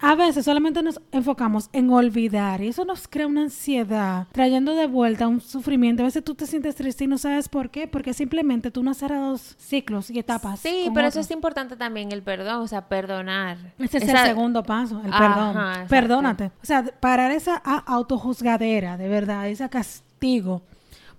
A 0.00 0.14
veces 0.14 0.44
solamente 0.44 0.82
nos 0.82 1.00
enfocamos 1.12 1.68
en 1.72 1.90
olvidar. 1.96 2.60
Y 2.62 2.68
eso 2.68 2.84
nos 2.84 3.08
crea 3.08 3.26
una 3.26 3.42
ansiedad, 3.42 4.26
trayendo 4.32 4.74
de 4.74 4.86
vuelta 4.86 5.26
un 5.28 5.40
sufrimiento. 5.40 6.02
A 6.02 6.06
veces 6.06 6.22
tú 6.24 6.34
te 6.34 6.46
sientes 6.46 6.74
triste 6.74 7.04
y 7.04 7.06
no 7.06 7.18
sabes 7.18 7.48
por 7.48 7.70
qué, 7.70 7.86
porque 7.88 8.14
simplemente 8.14 8.70
tú 8.70 8.82
no 8.82 8.90
has 8.90 8.96
cerrado 8.98 9.36
ciclos 9.38 10.10
y 10.10 10.18
etapas. 10.18 10.60
Sí, 10.60 10.90
pero 10.94 11.08
eso 11.08 11.20
es 11.20 11.30
importante 11.30 11.76
también, 11.76 12.12
el 12.12 12.22
perdón, 12.22 12.60
o 12.62 12.68
sea, 12.68 12.88
perdonar. 12.88 13.56
Ese 13.78 13.98
es 13.98 14.04
Esa- 14.04 14.22
el 14.22 14.28
segundo 14.28 14.62
paso, 14.62 15.00
el 15.04 15.10
perdón. 15.10 15.56
Perdónate. 15.88 16.46
O 16.62 16.66
sea, 16.66 16.84
parar 17.00 17.30
esa 17.30 17.56
autojuzgadera, 17.56 18.96
de 18.96 19.08
verdad, 19.08 19.48
ese 19.48 19.68
castigo 19.68 20.62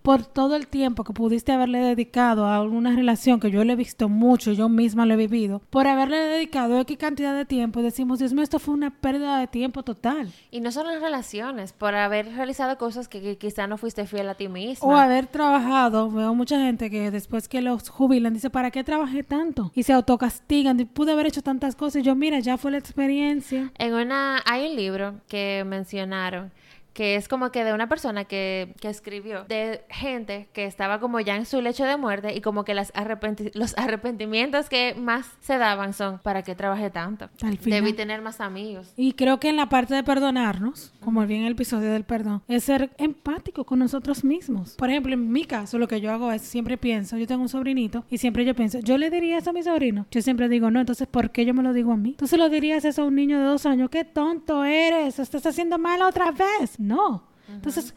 por 0.08 0.26
todo 0.26 0.56
el 0.56 0.70
tiempo 0.70 1.04
que 1.04 1.12
pudiste 1.12 1.52
haberle 1.52 1.80
dedicado 1.80 2.46
a 2.46 2.56
alguna 2.56 2.96
relación 2.96 3.42
que 3.42 3.52
yo 3.52 3.66
le 3.66 3.74
he 3.74 3.76
visto 3.76 4.08
mucho, 4.08 4.54
yo 4.54 4.70
misma 4.70 5.06
lo 5.06 5.16
he 5.16 5.18
vivido, 5.18 5.62
por 5.70 5.86
haberle 5.86 6.16
dedicado 6.16 6.80
X 6.80 6.98
cantidad 6.98 7.36
de 7.36 7.44
tiempo 7.44 7.82
decimos, 7.82 8.20
Dios 8.20 8.32
mío, 8.32 8.42
esto 8.42 8.58
fue 8.58 8.74
una 8.74 8.90
pérdida 8.90 9.38
de 9.38 9.48
tiempo 9.48 9.84
total. 9.84 10.32
Y 10.50 10.62
no 10.62 10.72
solo 10.72 10.92
en 10.92 11.02
relaciones, 11.02 11.74
por 11.74 11.94
haber 11.94 12.34
realizado 12.34 12.78
cosas 12.78 13.10
que, 13.10 13.20
que 13.20 13.38
quizá 13.38 13.68
no 13.68 13.78
fuiste 13.78 14.08
fiel 14.08 14.30
a 14.30 14.36
ti 14.36 14.48
misma. 14.48 14.88
O 14.88 14.96
haber 14.96 15.28
trabajado, 15.28 16.10
veo 16.10 16.34
mucha 16.34 16.58
gente 16.58 16.90
que 16.90 17.12
después 17.12 17.50
que 17.50 17.60
los 17.60 17.90
jubilan 17.90 18.34
dice, 18.34 18.50
¿para 18.50 18.72
qué 18.72 18.86
trabajé 18.86 19.24
tanto? 19.24 19.74
Y 19.76 19.84
se 19.84 19.92
autocastigan, 19.92 20.80
y 20.80 20.86
pude 20.86 21.12
haber 21.12 21.26
hecho 21.26 21.42
tantas 21.42 21.76
cosas. 21.76 22.02
Y 22.02 22.06
yo, 22.06 22.16
mira, 22.16 22.40
ya 22.40 22.58
fue 22.58 22.72
la 22.72 22.78
experiencia. 22.78 23.74
En 23.78 23.94
una, 23.94 24.42
hay 24.46 24.70
un 24.70 24.76
libro 24.78 25.16
que 25.28 25.66
mencionaron 25.68 26.54
que 26.98 27.16
es 27.16 27.28
como 27.28 27.52
que 27.52 27.64
de 27.64 27.74
una 27.74 27.88
persona 27.88 28.26
que, 28.26 28.74
que 28.82 28.90
escribió 28.90 29.44
de 29.44 29.82
gente 29.88 30.50
que 30.52 30.66
estaba 30.66 31.00
como 31.00 31.20
ya 31.20 31.36
en 31.36 31.46
su 31.46 31.62
lecho 31.62 31.84
de 31.86 31.96
muerte 31.96 32.34
y 32.36 32.42
como 32.42 32.66
que 32.66 32.74
las 32.74 32.92
arrepenti- 32.96 33.52
los 33.54 33.78
arrepentimientos 33.78 34.68
que 34.68 34.96
más 34.96 35.28
se 35.40 35.60
daban 35.60 35.94
son 35.94 36.18
¿para 36.18 36.42
qué 36.42 36.56
trabajé 36.56 36.90
tanto? 36.90 37.30
Debí 37.70 37.94
tener 37.94 38.24
más 38.24 38.42
amigos. 38.42 38.94
Y 38.98 39.14
creo 39.14 39.40
que 39.40 39.50
en 39.50 39.58
la 39.58 39.70
parte 39.70 39.94
de 39.94 40.04
perdonarnos, 40.04 40.92
como 41.00 41.24
vi 41.28 41.36
en 41.36 41.44
el 41.44 41.52
episodio 41.52 41.92
del 41.92 42.04
perdón, 42.04 42.42
es 42.48 42.64
ser 42.64 42.90
empático 42.98 43.64
con 43.64 43.78
nosotros 43.78 44.24
mismos. 44.24 44.74
Por 44.76 44.90
ejemplo, 44.90 45.14
en 45.14 45.32
mi 45.32 45.46
caso, 45.46 45.78
lo 45.78 45.88
que 45.88 46.02
yo 46.02 46.12
hago 46.12 46.32
es 46.32 46.42
siempre 46.42 46.78
pienso, 46.78 47.16
yo 47.18 47.28
tengo 47.28 47.44
un 47.44 47.50
sobrinito 47.50 48.06
y 48.10 48.18
siempre 48.18 48.44
yo 48.44 48.56
pienso, 48.56 48.80
yo 48.80 48.98
le 48.98 49.12
diría 49.12 49.38
eso 49.38 49.52
a 49.52 49.54
mi 49.54 49.62
sobrino. 49.62 50.08
Yo 50.10 50.24
siempre 50.24 50.50
digo, 50.50 50.72
no, 50.72 50.80
entonces, 50.80 51.08
¿por 51.08 51.30
qué 51.30 51.46
yo 51.46 51.54
me 51.54 51.62
lo 51.62 51.74
digo 51.74 51.92
a 51.92 51.98
mí? 51.98 52.16
Tú 52.18 52.26
se 52.26 52.38
lo 52.38 52.50
dirías 52.50 52.86
eso 52.86 53.04
a 53.04 53.06
un 53.06 53.14
niño 53.14 53.38
de 53.38 53.46
dos 53.46 53.68
años, 53.68 53.92
qué 53.92 54.04
tonto 54.04 54.64
eres, 54.66 55.20
estás 55.20 55.46
haciendo 55.46 55.78
mal 55.78 56.02
otra 56.02 56.32
vez. 56.32 56.80
No. 56.88 57.24
Entonces, 57.50 57.94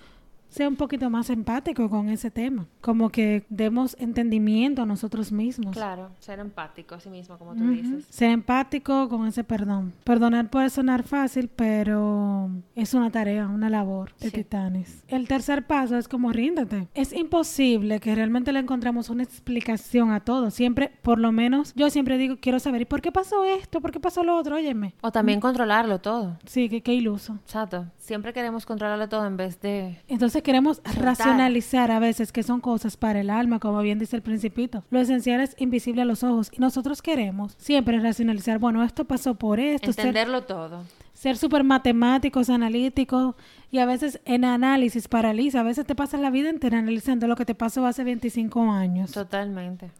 sea 0.50 0.68
un 0.68 0.76
poquito 0.76 1.08
más 1.08 1.30
empático 1.30 1.88
con 1.88 2.08
ese 2.10 2.30
tema. 2.30 2.66
Como 2.82 3.08
que 3.10 3.44
demos 3.48 3.96
entendimiento 3.98 4.82
a 4.82 4.86
nosotros 4.86 5.32
mismos. 5.32 5.74
Claro, 5.74 6.10
ser 6.18 6.38
empático 6.40 6.94
a 6.94 7.00
sí 7.00 7.08
mismo, 7.08 7.38
como 7.38 7.54
tú 7.54 7.68
dices. 7.70 8.04
Ser 8.10 8.30
empático 8.30 9.08
con 9.08 9.26
ese 9.26 9.44
perdón. 9.44 9.92
Perdonar 10.04 10.50
puede 10.50 10.68
sonar 10.70 11.02
fácil, 11.04 11.48
pero 11.48 12.50
es 12.74 12.92
una 12.94 13.10
tarea, 13.10 13.46
una 13.48 13.70
labor 13.70 14.12
de 14.20 14.26
Sí. 14.30 14.32
titanes. 14.32 15.04
El 15.08 15.26
tercer 15.28 15.66
paso 15.66 15.96
es 15.96 16.08
como 16.08 16.32
ríndete. 16.32 16.88
Es 16.94 17.12
imposible 17.12 18.00
que 18.00 18.14
realmente 18.14 18.52
le 18.52 18.58
encontremos 18.58 19.08
una 19.08 19.22
explicación 19.22 20.10
a 20.10 20.20
todo. 20.20 20.50
Siempre, 20.50 20.90
por 21.02 21.18
lo 21.18 21.32
menos, 21.32 21.72
yo 21.74 21.90
siempre 21.90 22.18
digo, 22.18 22.36
quiero 22.40 22.58
saber, 22.58 22.82
¿y 22.82 22.84
por 22.84 23.00
qué 23.00 23.12
pasó 23.12 23.44
esto? 23.44 23.80
¿Por 23.80 23.92
qué 23.92 24.00
pasó 24.00 24.24
lo 24.24 24.36
otro? 24.36 24.56
Óyeme. 24.56 24.94
O 25.00 25.12
también 25.12 25.40
controlarlo 25.40 26.00
todo. 26.00 26.38
Sí, 26.44 26.68
que 26.68 26.82
qué 26.82 26.92
iluso. 26.94 27.34
Exacto. 27.44 27.86
Siempre 27.98 28.32
queremos 28.32 28.66
controlarlo 28.66 29.08
todo 29.08 29.26
en 29.26 29.36
vez 29.36 29.60
de... 29.60 30.00
Entonces 30.08 30.39
queremos 30.42 30.80
racionalizar 30.84 31.90
a 31.90 31.98
veces 31.98 32.32
que 32.32 32.42
son 32.42 32.60
cosas 32.60 32.96
para 32.96 33.20
el 33.20 33.30
alma, 33.30 33.58
como 33.58 33.80
bien 33.80 33.98
dice 33.98 34.16
el 34.16 34.22
principito. 34.22 34.84
Lo 34.90 35.00
esencial 35.00 35.40
es 35.40 35.54
invisible 35.58 36.02
a 36.02 36.04
los 36.04 36.22
ojos 36.22 36.50
y 36.52 36.60
nosotros 36.60 37.02
queremos 37.02 37.54
siempre 37.58 37.98
racionalizar, 38.00 38.58
bueno, 38.58 38.82
esto 38.82 39.04
pasó 39.04 39.34
por 39.34 39.60
esto, 39.60 39.92
ser, 39.92 40.06
Entenderlo 40.06 40.42
todo. 40.44 40.84
ser 41.14 41.36
súper 41.36 41.64
matemáticos, 41.64 42.50
analíticos 42.50 43.34
y 43.70 43.78
a 43.78 43.86
veces 43.86 44.20
en 44.24 44.44
análisis 44.44 45.08
paraliza. 45.08 45.60
A 45.60 45.64
veces 45.64 45.86
te 45.86 45.94
pasas 45.94 46.20
la 46.20 46.30
vida 46.30 46.50
entera 46.50 46.78
analizando 46.78 47.26
lo 47.26 47.36
que 47.36 47.44
te 47.44 47.54
pasó 47.54 47.86
hace 47.86 48.04
25 48.04 48.70
años. 48.70 49.12
Totalmente. 49.12 49.90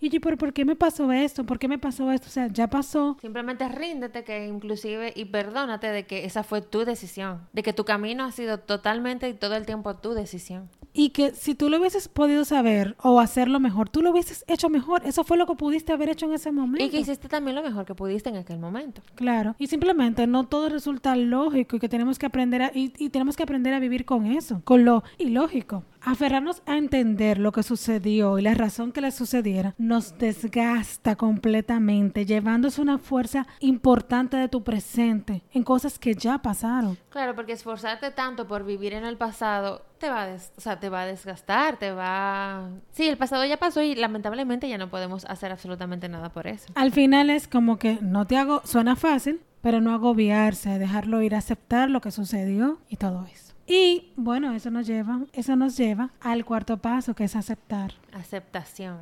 Y 0.00 0.10
yo, 0.10 0.20
¿pero 0.20 0.36
por 0.36 0.52
qué 0.52 0.64
me 0.64 0.76
pasó 0.76 1.10
esto? 1.10 1.44
¿Por 1.44 1.58
qué 1.58 1.68
me 1.68 1.78
pasó 1.78 2.10
esto? 2.12 2.28
O 2.28 2.30
sea, 2.30 2.46
ya 2.48 2.68
pasó. 2.68 3.16
Simplemente 3.20 3.68
ríndete 3.68 4.22
que 4.24 4.46
inclusive 4.46 5.12
y 5.14 5.24
perdónate 5.26 5.88
de 5.88 6.06
que 6.06 6.24
esa 6.24 6.44
fue 6.44 6.62
tu 6.62 6.84
decisión, 6.84 7.40
de 7.52 7.62
que 7.62 7.72
tu 7.72 7.84
camino 7.84 8.24
ha 8.24 8.32
sido 8.32 8.58
totalmente 8.58 9.28
y 9.28 9.34
todo 9.34 9.56
el 9.56 9.66
tiempo 9.66 9.96
tu 9.96 10.12
decisión. 10.14 10.68
Y 10.92 11.10
que 11.10 11.32
si 11.32 11.54
tú 11.54 11.68
lo 11.68 11.78
hubieses 11.78 12.08
podido 12.08 12.44
saber 12.44 12.96
o 13.02 13.20
hacerlo 13.20 13.60
mejor, 13.60 13.88
tú 13.88 14.02
lo 14.02 14.10
hubieses 14.10 14.44
hecho 14.48 14.68
mejor. 14.68 15.02
Eso 15.04 15.22
fue 15.22 15.36
lo 15.36 15.46
que 15.46 15.54
pudiste 15.54 15.92
haber 15.92 16.08
hecho 16.08 16.26
en 16.26 16.32
ese 16.32 16.50
momento. 16.50 16.84
Y 16.84 16.90
que 16.90 16.98
hiciste 16.98 17.28
también 17.28 17.54
lo 17.54 17.62
mejor 17.62 17.84
que 17.84 17.94
pudiste 17.94 18.30
en 18.30 18.36
aquel 18.36 18.58
momento. 18.58 19.02
Claro. 19.14 19.54
Y 19.58 19.66
simplemente 19.66 20.26
no 20.26 20.44
todo 20.48 20.68
resulta 20.68 21.14
lógico 21.14 21.76
y 21.76 21.78
que 21.78 21.88
tenemos 21.88 22.18
que 22.18 22.26
aprender 22.26 22.62
a, 22.62 22.72
y, 22.74 22.92
y 22.98 23.10
tenemos 23.10 23.36
que 23.36 23.42
aprender 23.42 23.74
a 23.74 23.80
vivir 23.80 24.04
con 24.04 24.26
eso, 24.26 24.60
con 24.64 24.84
lo 24.84 25.04
ilógico. 25.18 25.84
Aferrarnos 26.10 26.62
a 26.64 26.78
entender 26.78 27.36
lo 27.38 27.52
que 27.52 27.62
sucedió 27.62 28.38
y 28.38 28.42
la 28.42 28.54
razón 28.54 28.92
que 28.92 29.02
le 29.02 29.10
sucediera 29.10 29.74
nos 29.76 30.16
desgasta 30.16 31.16
completamente, 31.16 32.24
llevándose 32.24 32.80
una 32.80 32.96
fuerza 32.96 33.46
importante 33.60 34.38
de 34.38 34.48
tu 34.48 34.64
presente 34.64 35.42
en 35.52 35.64
cosas 35.64 35.98
que 35.98 36.14
ya 36.14 36.38
pasaron. 36.38 36.96
Claro, 37.10 37.34
porque 37.34 37.52
esforzarte 37.52 38.10
tanto 38.10 38.48
por 38.48 38.64
vivir 38.64 38.94
en 38.94 39.04
el 39.04 39.18
pasado 39.18 39.82
te 39.98 40.08
va 40.08 40.22
a, 40.22 40.26
des- 40.28 40.50
o 40.56 40.62
sea, 40.62 40.80
te 40.80 40.88
va 40.88 41.02
a 41.02 41.06
desgastar, 41.06 41.76
te 41.76 41.92
va... 41.92 42.70
Sí, 42.92 43.06
el 43.06 43.18
pasado 43.18 43.44
ya 43.44 43.58
pasó 43.58 43.82
y 43.82 43.94
lamentablemente 43.94 44.66
ya 44.66 44.78
no 44.78 44.88
podemos 44.88 45.26
hacer 45.26 45.52
absolutamente 45.52 46.08
nada 46.08 46.30
por 46.30 46.46
eso. 46.46 46.72
Al 46.74 46.90
final 46.90 47.28
es 47.28 47.48
como 47.48 47.78
que 47.78 47.98
no 48.00 48.26
te 48.26 48.38
hago, 48.38 48.62
suena 48.64 48.96
fácil, 48.96 49.42
pero 49.60 49.82
no 49.82 49.92
agobiarse, 49.92 50.78
dejarlo 50.78 51.20
ir, 51.20 51.34
aceptar 51.34 51.90
lo 51.90 52.00
que 52.00 52.12
sucedió 52.12 52.78
y 52.88 52.96
todo 52.96 53.26
eso. 53.30 53.47
Y 53.68 54.12
bueno, 54.16 54.52
eso 54.52 54.70
nos 54.70 54.86
lleva, 54.86 55.20
eso 55.32 55.54
nos 55.54 55.76
lleva 55.76 56.10
al 56.20 56.44
cuarto 56.46 56.78
paso, 56.78 57.14
que 57.14 57.24
es 57.24 57.36
aceptar. 57.36 57.92
Aceptación. 58.12 58.96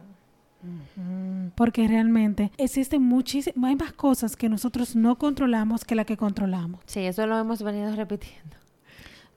Porque 1.54 1.86
realmente 1.86 2.50
existen 2.58 3.00
muchísimas, 3.02 3.70
hay 3.70 3.76
más 3.76 3.92
cosas 3.92 4.34
que 4.34 4.48
nosotros 4.48 4.96
no 4.96 5.16
controlamos 5.16 5.84
que 5.84 5.94
la 5.94 6.04
que 6.04 6.16
controlamos. 6.16 6.80
Sí, 6.86 7.00
eso 7.00 7.26
lo 7.26 7.38
hemos 7.38 7.62
venido 7.62 7.94
repitiendo. 7.94 8.56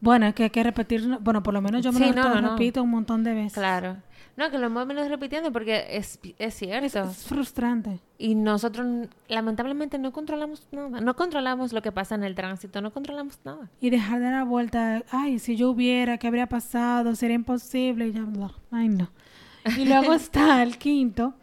Bueno, 0.01 0.27
es 0.27 0.33
que 0.33 0.43
hay 0.43 0.49
que 0.49 0.63
repetir, 0.63 1.17
bueno, 1.19 1.43
por 1.43 1.53
lo 1.53 1.61
menos 1.61 1.83
yo 1.83 1.91
me 1.91 1.99
Sí, 1.99 2.05
lo 2.05 2.13
no, 2.13 2.35
no, 2.35 2.41
no. 2.41 2.49
repito 2.51 2.81
un 2.83 2.89
montón 2.89 3.23
de 3.23 3.33
veces. 3.33 3.53
Claro. 3.53 3.97
No, 4.37 4.49
que 4.49 4.57
lo 4.57 4.67
hemos 4.67 4.87
venido 4.87 5.05
repitiendo 5.09 5.51
porque 5.51 5.85
es, 5.97 6.17
es 6.37 6.53
cierto. 6.53 7.03
Es 7.09 7.25
frustrante. 7.25 7.99
Y 8.17 8.35
nosotros 8.35 9.09
lamentablemente 9.27 9.97
no 9.99 10.13
controlamos 10.13 10.65
nada. 10.71 11.01
No 11.01 11.15
controlamos 11.17 11.73
lo 11.73 11.81
que 11.81 11.91
pasa 11.91 12.15
en 12.15 12.23
el 12.23 12.35
tránsito, 12.35 12.79
no 12.81 12.91
controlamos 12.91 13.37
nada. 13.43 13.69
Y 13.81 13.89
dejar 13.89 14.19
de 14.21 14.31
dar 14.31 14.45
vuelta, 14.45 15.03
ay, 15.11 15.39
si 15.39 15.57
yo 15.57 15.69
hubiera, 15.71 16.17
¿qué 16.17 16.27
habría 16.27 16.47
pasado? 16.47 17.15
Sería 17.15 17.35
imposible. 17.35 18.07
Y 18.07 18.13
ya, 18.13 18.21
bla. 18.23 18.51
Ay, 18.71 18.87
no. 18.87 19.09
Y 19.77 19.83
luego 19.83 20.13
está 20.13 20.63
el 20.63 20.77
quinto, 20.77 21.33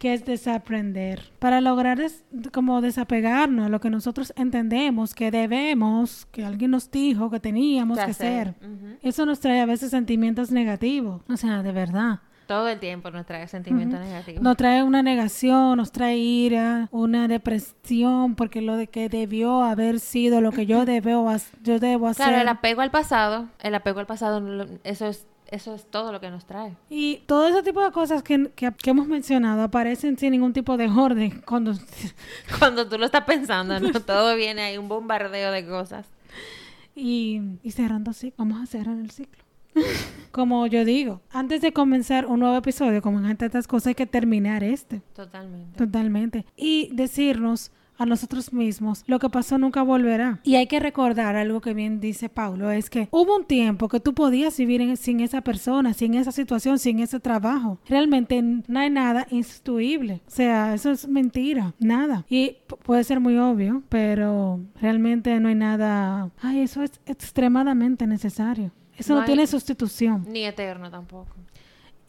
que 0.00 0.14
es 0.14 0.24
desaprender. 0.24 1.30
Para 1.38 1.60
lograr 1.60 1.98
des- 1.98 2.24
como 2.52 2.80
desapegarnos 2.80 3.66
a 3.66 3.68
lo 3.68 3.80
que 3.80 3.90
nosotros 3.90 4.32
entendemos 4.36 5.14
que 5.14 5.30
debemos, 5.30 6.26
que 6.32 6.44
alguien 6.44 6.72
nos 6.72 6.90
dijo 6.90 7.30
que 7.30 7.38
teníamos 7.38 7.98
Que 7.98 8.06
que 8.06 8.10
hacer. 8.10 8.54
Eso 9.02 9.26
nos 9.26 9.38
trae 9.40 9.60
a 9.60 9.66
veces 9.66 9.90
sentimientos 9.90 10.50
negativos. 10.50 11.20
O 11.28 11.36
sea, 11.36 11.62
de 11.62 11.70
verdad. 11.72 12.20
Todo 12.46 12.66
el 12.68 12.80
tiempo 12.80 13.12
nos 13.12 13.26
trae 13.26 13.46
sentimientos 13.46 14.00
negativos. 14.00 14.42
Nos 14.42 14.56
trae 14.56 14.82
una 14.82 15.04
negación, 15.04 15.76
nos 15.76 15.92
trae 15.92 16.16
ira, 16.18 16.88
una 16.90 17.28
depresión, 17.28 18.34
porque 18.34 18.60
lo 18.60 18.76
de 18.76 18.88
que 18.88 19.08
debió 19.08 19.62
haber 19.62 20.00
sido 20.00 20.40
lo 20.40 20.50
que 20.50 20.66
yo 20.66 20.84
debo, 20.84 21.30
yo 21.62 21.78
debo 21.78 22.08
hacer. 22.08 22.26
Claro, 22.26 22.42
el 22.42 22.48
apego 22.48 22.80
al 22.80 22.90
pasado, 22.90 23.48
el 23.60 23.74
apego 23.76 24.00
al 24.00 24.06
pasado, 24.06 24.42
eso 24.82 25.06
es, 25.06 25.28
eso 25.50 25.74
es 25.74 25.84
todo 25.90 26.12
lo 26.12 26.20
que 26.20 26.30
nos 26.30 26.44
trae. 26.46 26.76
Y 26.88 27.22
todo 27.26 27.48
ese 27.48 27.62
tipo 27.62 27.82
de 27.82 27.90
cosas 27.92 28.22
que, 28.22 28.50
que- 28.54 28.72
que 28.72 28.90
hemos 28.90 29.06
mencionado 29.06 29.62
aparecen 29.62 30.16
sin 30.18 30.30
ningún 30.32 30.52
tipo 30.52 30.76
de 30.76 30.88
orden 30.88 31.42
cuando 31.46 31.72
Cuando 32.58 32.88
tú 32.88 32.98
lo 32.98 33.06
estás 33.06 33.24
pensando, 33.24 33.78
¿no? 33.80 33.92
todo 34.00 34.34
viene 34.36 34.62
ahí, 34.62 34.78
un 34.78 34.88
bombardeo 34.88 35.50
de 35.52 35.66
cosas. 35.66 36.06
y, 36.94 37.40
y 37.62 37.70
cerrando 37.72 38.10
así, 38.10 38.32
vamos 38.36 38.60
a 38.62 38.66
cerrar 38.66 38.96
el 38.98 39.10
ciclo. 39.10 39.42
Como 40.32 40.66
yo 40.66 40.84
digo, 40.84 41.20
antes 41.30 41.60
de 41.60 41.72
comenzar 41.72 42.26
un 42.26 42.40
nuevo 42.40 42.56
episodio, 42.56 43.02
como 43.02 43.18
en 43.24 43.36
tantas 43.36 43.66
cosas, 43.66 43.88
hay 43.88 43.94
que 43.94 44.06
terminar 44.06 44.62
este. 44.64 45.00
Totalmente. 45.14 45.76
Totalmente. 45.78 46.46
Y 46.56 46.90
decirnos 46.92 47.70
a 48.00 48.06
nosotros 48.06 48.52
mismos, 48.52 49.04
lo 49.06 49.18
que 49.18 49.28
pasó 49.30 49.58
nunca 49.58 49.82
volverá. 49.82 50.40
Y 50.42 50.56
hay 50.56 50.66
que 50.66 50.80
recordar 50.80 51.36
algo 51.36 51.60
que 51.60 51.74
bien 51.74 52.00
dice 52.00 52.28
Paulo, 52.28 52.70
es 52.70 52.90
que 52.90 53.08
hubo 53.12 53.36
un 53.36 53.44
tiempo 53.44 53.88
que 53.88 54.00
tú 54.00 54.14
podías 54.14 54.56
vivir 54.58 54.80
en- 54.80 54.96
sin 54.96 55.20
esa 55.20 55.42
persona, 55.42 55.92
sin 55.92 56.14
esa 56.14 56.32
situación, 56.32 56.78
sin 56.78 57.00
ese 57.00 57.20
trabajo. 57.20 57.78
Realmente 57.88 58.42
no 58.42 58.80
hay 58.80 58.90
nada 58.90 59.26
instituible. 59.30 60.22
O 60.26 60.30
sea, 60.30 60.74
eso 60.74 60.90
es 60.90 61.06
mentira, 61.06 61.74
nada. 61.78 62.24
Y 62.28 62.56
puede 62.84 63.04
ser 63.04 63.20
muy 63.20 63.36
obvio, 63.36 63.82
pero 63.88 64.60
realmente 64.80 65.38
no 65.38 65.48
hay 65.48 65.54
nada... 65.54 66.30
Ay, 66.40 66.60
eso 66.60 66.82
es 66.82 67.00
extremadamente 67.06 68.06
necesario. 68.06 68.72
Eso 68.96 69.14
No 69.14 69.20
no, 69.20 69.26
tiene 69.26 69.46
sustitución. 69.46 70.26
Ni 70.28 70.44
eterno 70.44 70.90
tampoco. 70.90 71.34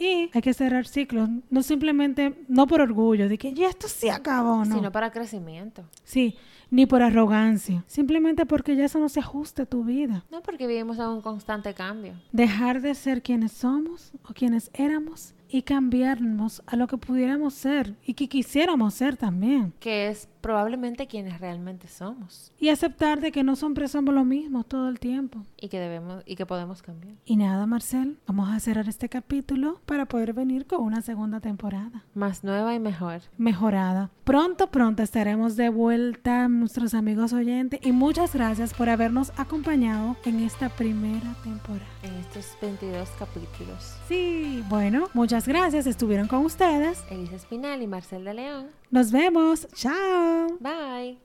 Y 0.01 0.31
hay 0.33 0.41
que 0.41 0.53
cerrar 0.55 0.87
ciclos, 0.87 1.29
no 1.51 1.61
simplemente, 1.61 2.33
no 2.47 2.65
por 2.65 2.81
orgullo, 2.81 3.29
de 3.29 3.37
que 3.37 3.53
ya 3.53 3.69
esto 3.69 3.87
se 3.87 4.09
acabó, 4.09 4.65
no. 4.65 4.75
Sino 4.75 4.91
para 4.91 5.11
crecimiento. 5.11 5.83
Sí, 6.03 6.35
ni 6.71 6.87
por 6.87 7.03
arrogancia, 7.03 7.83
simplemente 7.85 8.47
porque 8.47 8.75
ya 8.75 8.85
eso 8.85 8.97
no 8.97 9.09
se 9.09 9.19
ajusta 9.19 9.61
a 9.61 9.65
tu 9.67 9.83
vida. 9.83 10.25
No 10.31 10.41
porque 10.41 10.65
vivimos 10.65 10.97
en 10.97 11.05
un 11.05 11.21
constante 11.21 11.75
cambio. 11.75 12.13
Dejar 12.31 12.81
de 12.81 12.95
ser 12.95 13.21
quienes 13.21 13.51
somos 13.51 14.11
o 14.27 14.33
quienes 14.33 14.71
éramos 14.73 15.35
y 15.47 15.61
cambiarnos 15.61 16.63
a 16.65 16.77
lo 16.77 16.87
que 16.87 16.97
pudiéramos 16.97 17.53
ser 17.53 17.95
y 18.03 18.15
que 18.15 18.27
quisiéramos 18.27 18.95
ser 18.95 19.17
también. 19.17 19.71
Que 19.79 20.07
es 20.07 20.27
probablemente 20.41 21.07
quienes 21.07 21.39
realmente 21.39 21.87
somos. 21.87 22.51
Y 22.59 22.69
aceptar 22.69 23.21
de 23.21 23.31
que 23.31 23.43
no 23.43 23.55
siempre 23.55 23.87
somos 23.87 24.13
lo 24.13 24.25
mismo 24.25 24.63
todo 24.63 24.89
el 24.89 24.99
tiempo. 24.99 25.43
Y 25.59 25.69
que 25.69 25.79
debemos 25.79 26.23
y 26.25 26.35
que 26.35 26.45
podemos 26.45 26.81
cambiar. 26.81 27.15
Y 27.25 27.37
nada, 27.37 27.65
Marcel, 27.65 28.17
vamos 28.27 28.49
a 28.49 28.59
cerrar 28.59 28.89
este 28.89 29.09
capítulo 29.09 29.79
para 29.85 30.05
poder 30.05 30.33
venir 30.33 30.65
con 30.65 30.81
una 30.81 31.01
segunda 31.01 31.39
temporada. 31.39 32.03
Más 32.13 32.43
nueva 32.43 32.73
y 32.73 32.79
mejor. 32.79 33.21
Mejorada. 33.37 34.09
Pronto, 34.23 34.67
pronto 34.67 35.03
estaremos 35.03 35.55
de 35.55 35.69
vuelta, 35.69 36.47
nuestros 36.47 36.93
amigos 36.93 37.33
oyentes, 37.33 37.79
y 37.83 37.91
muchas 37.91 38.33
gracias 38.33 38.73
por 38.73 38.89
habernos 38.89 39.31
acompañado 39.37 40.15
en 40.25 40.39
esta 40.39 40.69
primera 40.69 41.35
temporada. 41.43 41.85
En 42.03 42.13
estos 42.15 42.57
22 42.61 43.09
capítulos. 43.19 43.95
Sí, 44.07 44.63
bueno, 44.69 45.09
muchas 45.13 45.47
gracias. 45.47 45.85
Estuvieron 45.85 46.27
con 46.27 46.45
ustedes 46.45 47.03
Elisa 47.09 47.35
Espinal 47.35 47.81
y 47.81 47.87
Marcel 47.87 48.23
de 48.23 48.33
León. 48.33 48.67
Nos 48.89 49.11
vemos. 49.11 49.67
Chao. 49.73 50.30
Bye. 50.59 51.17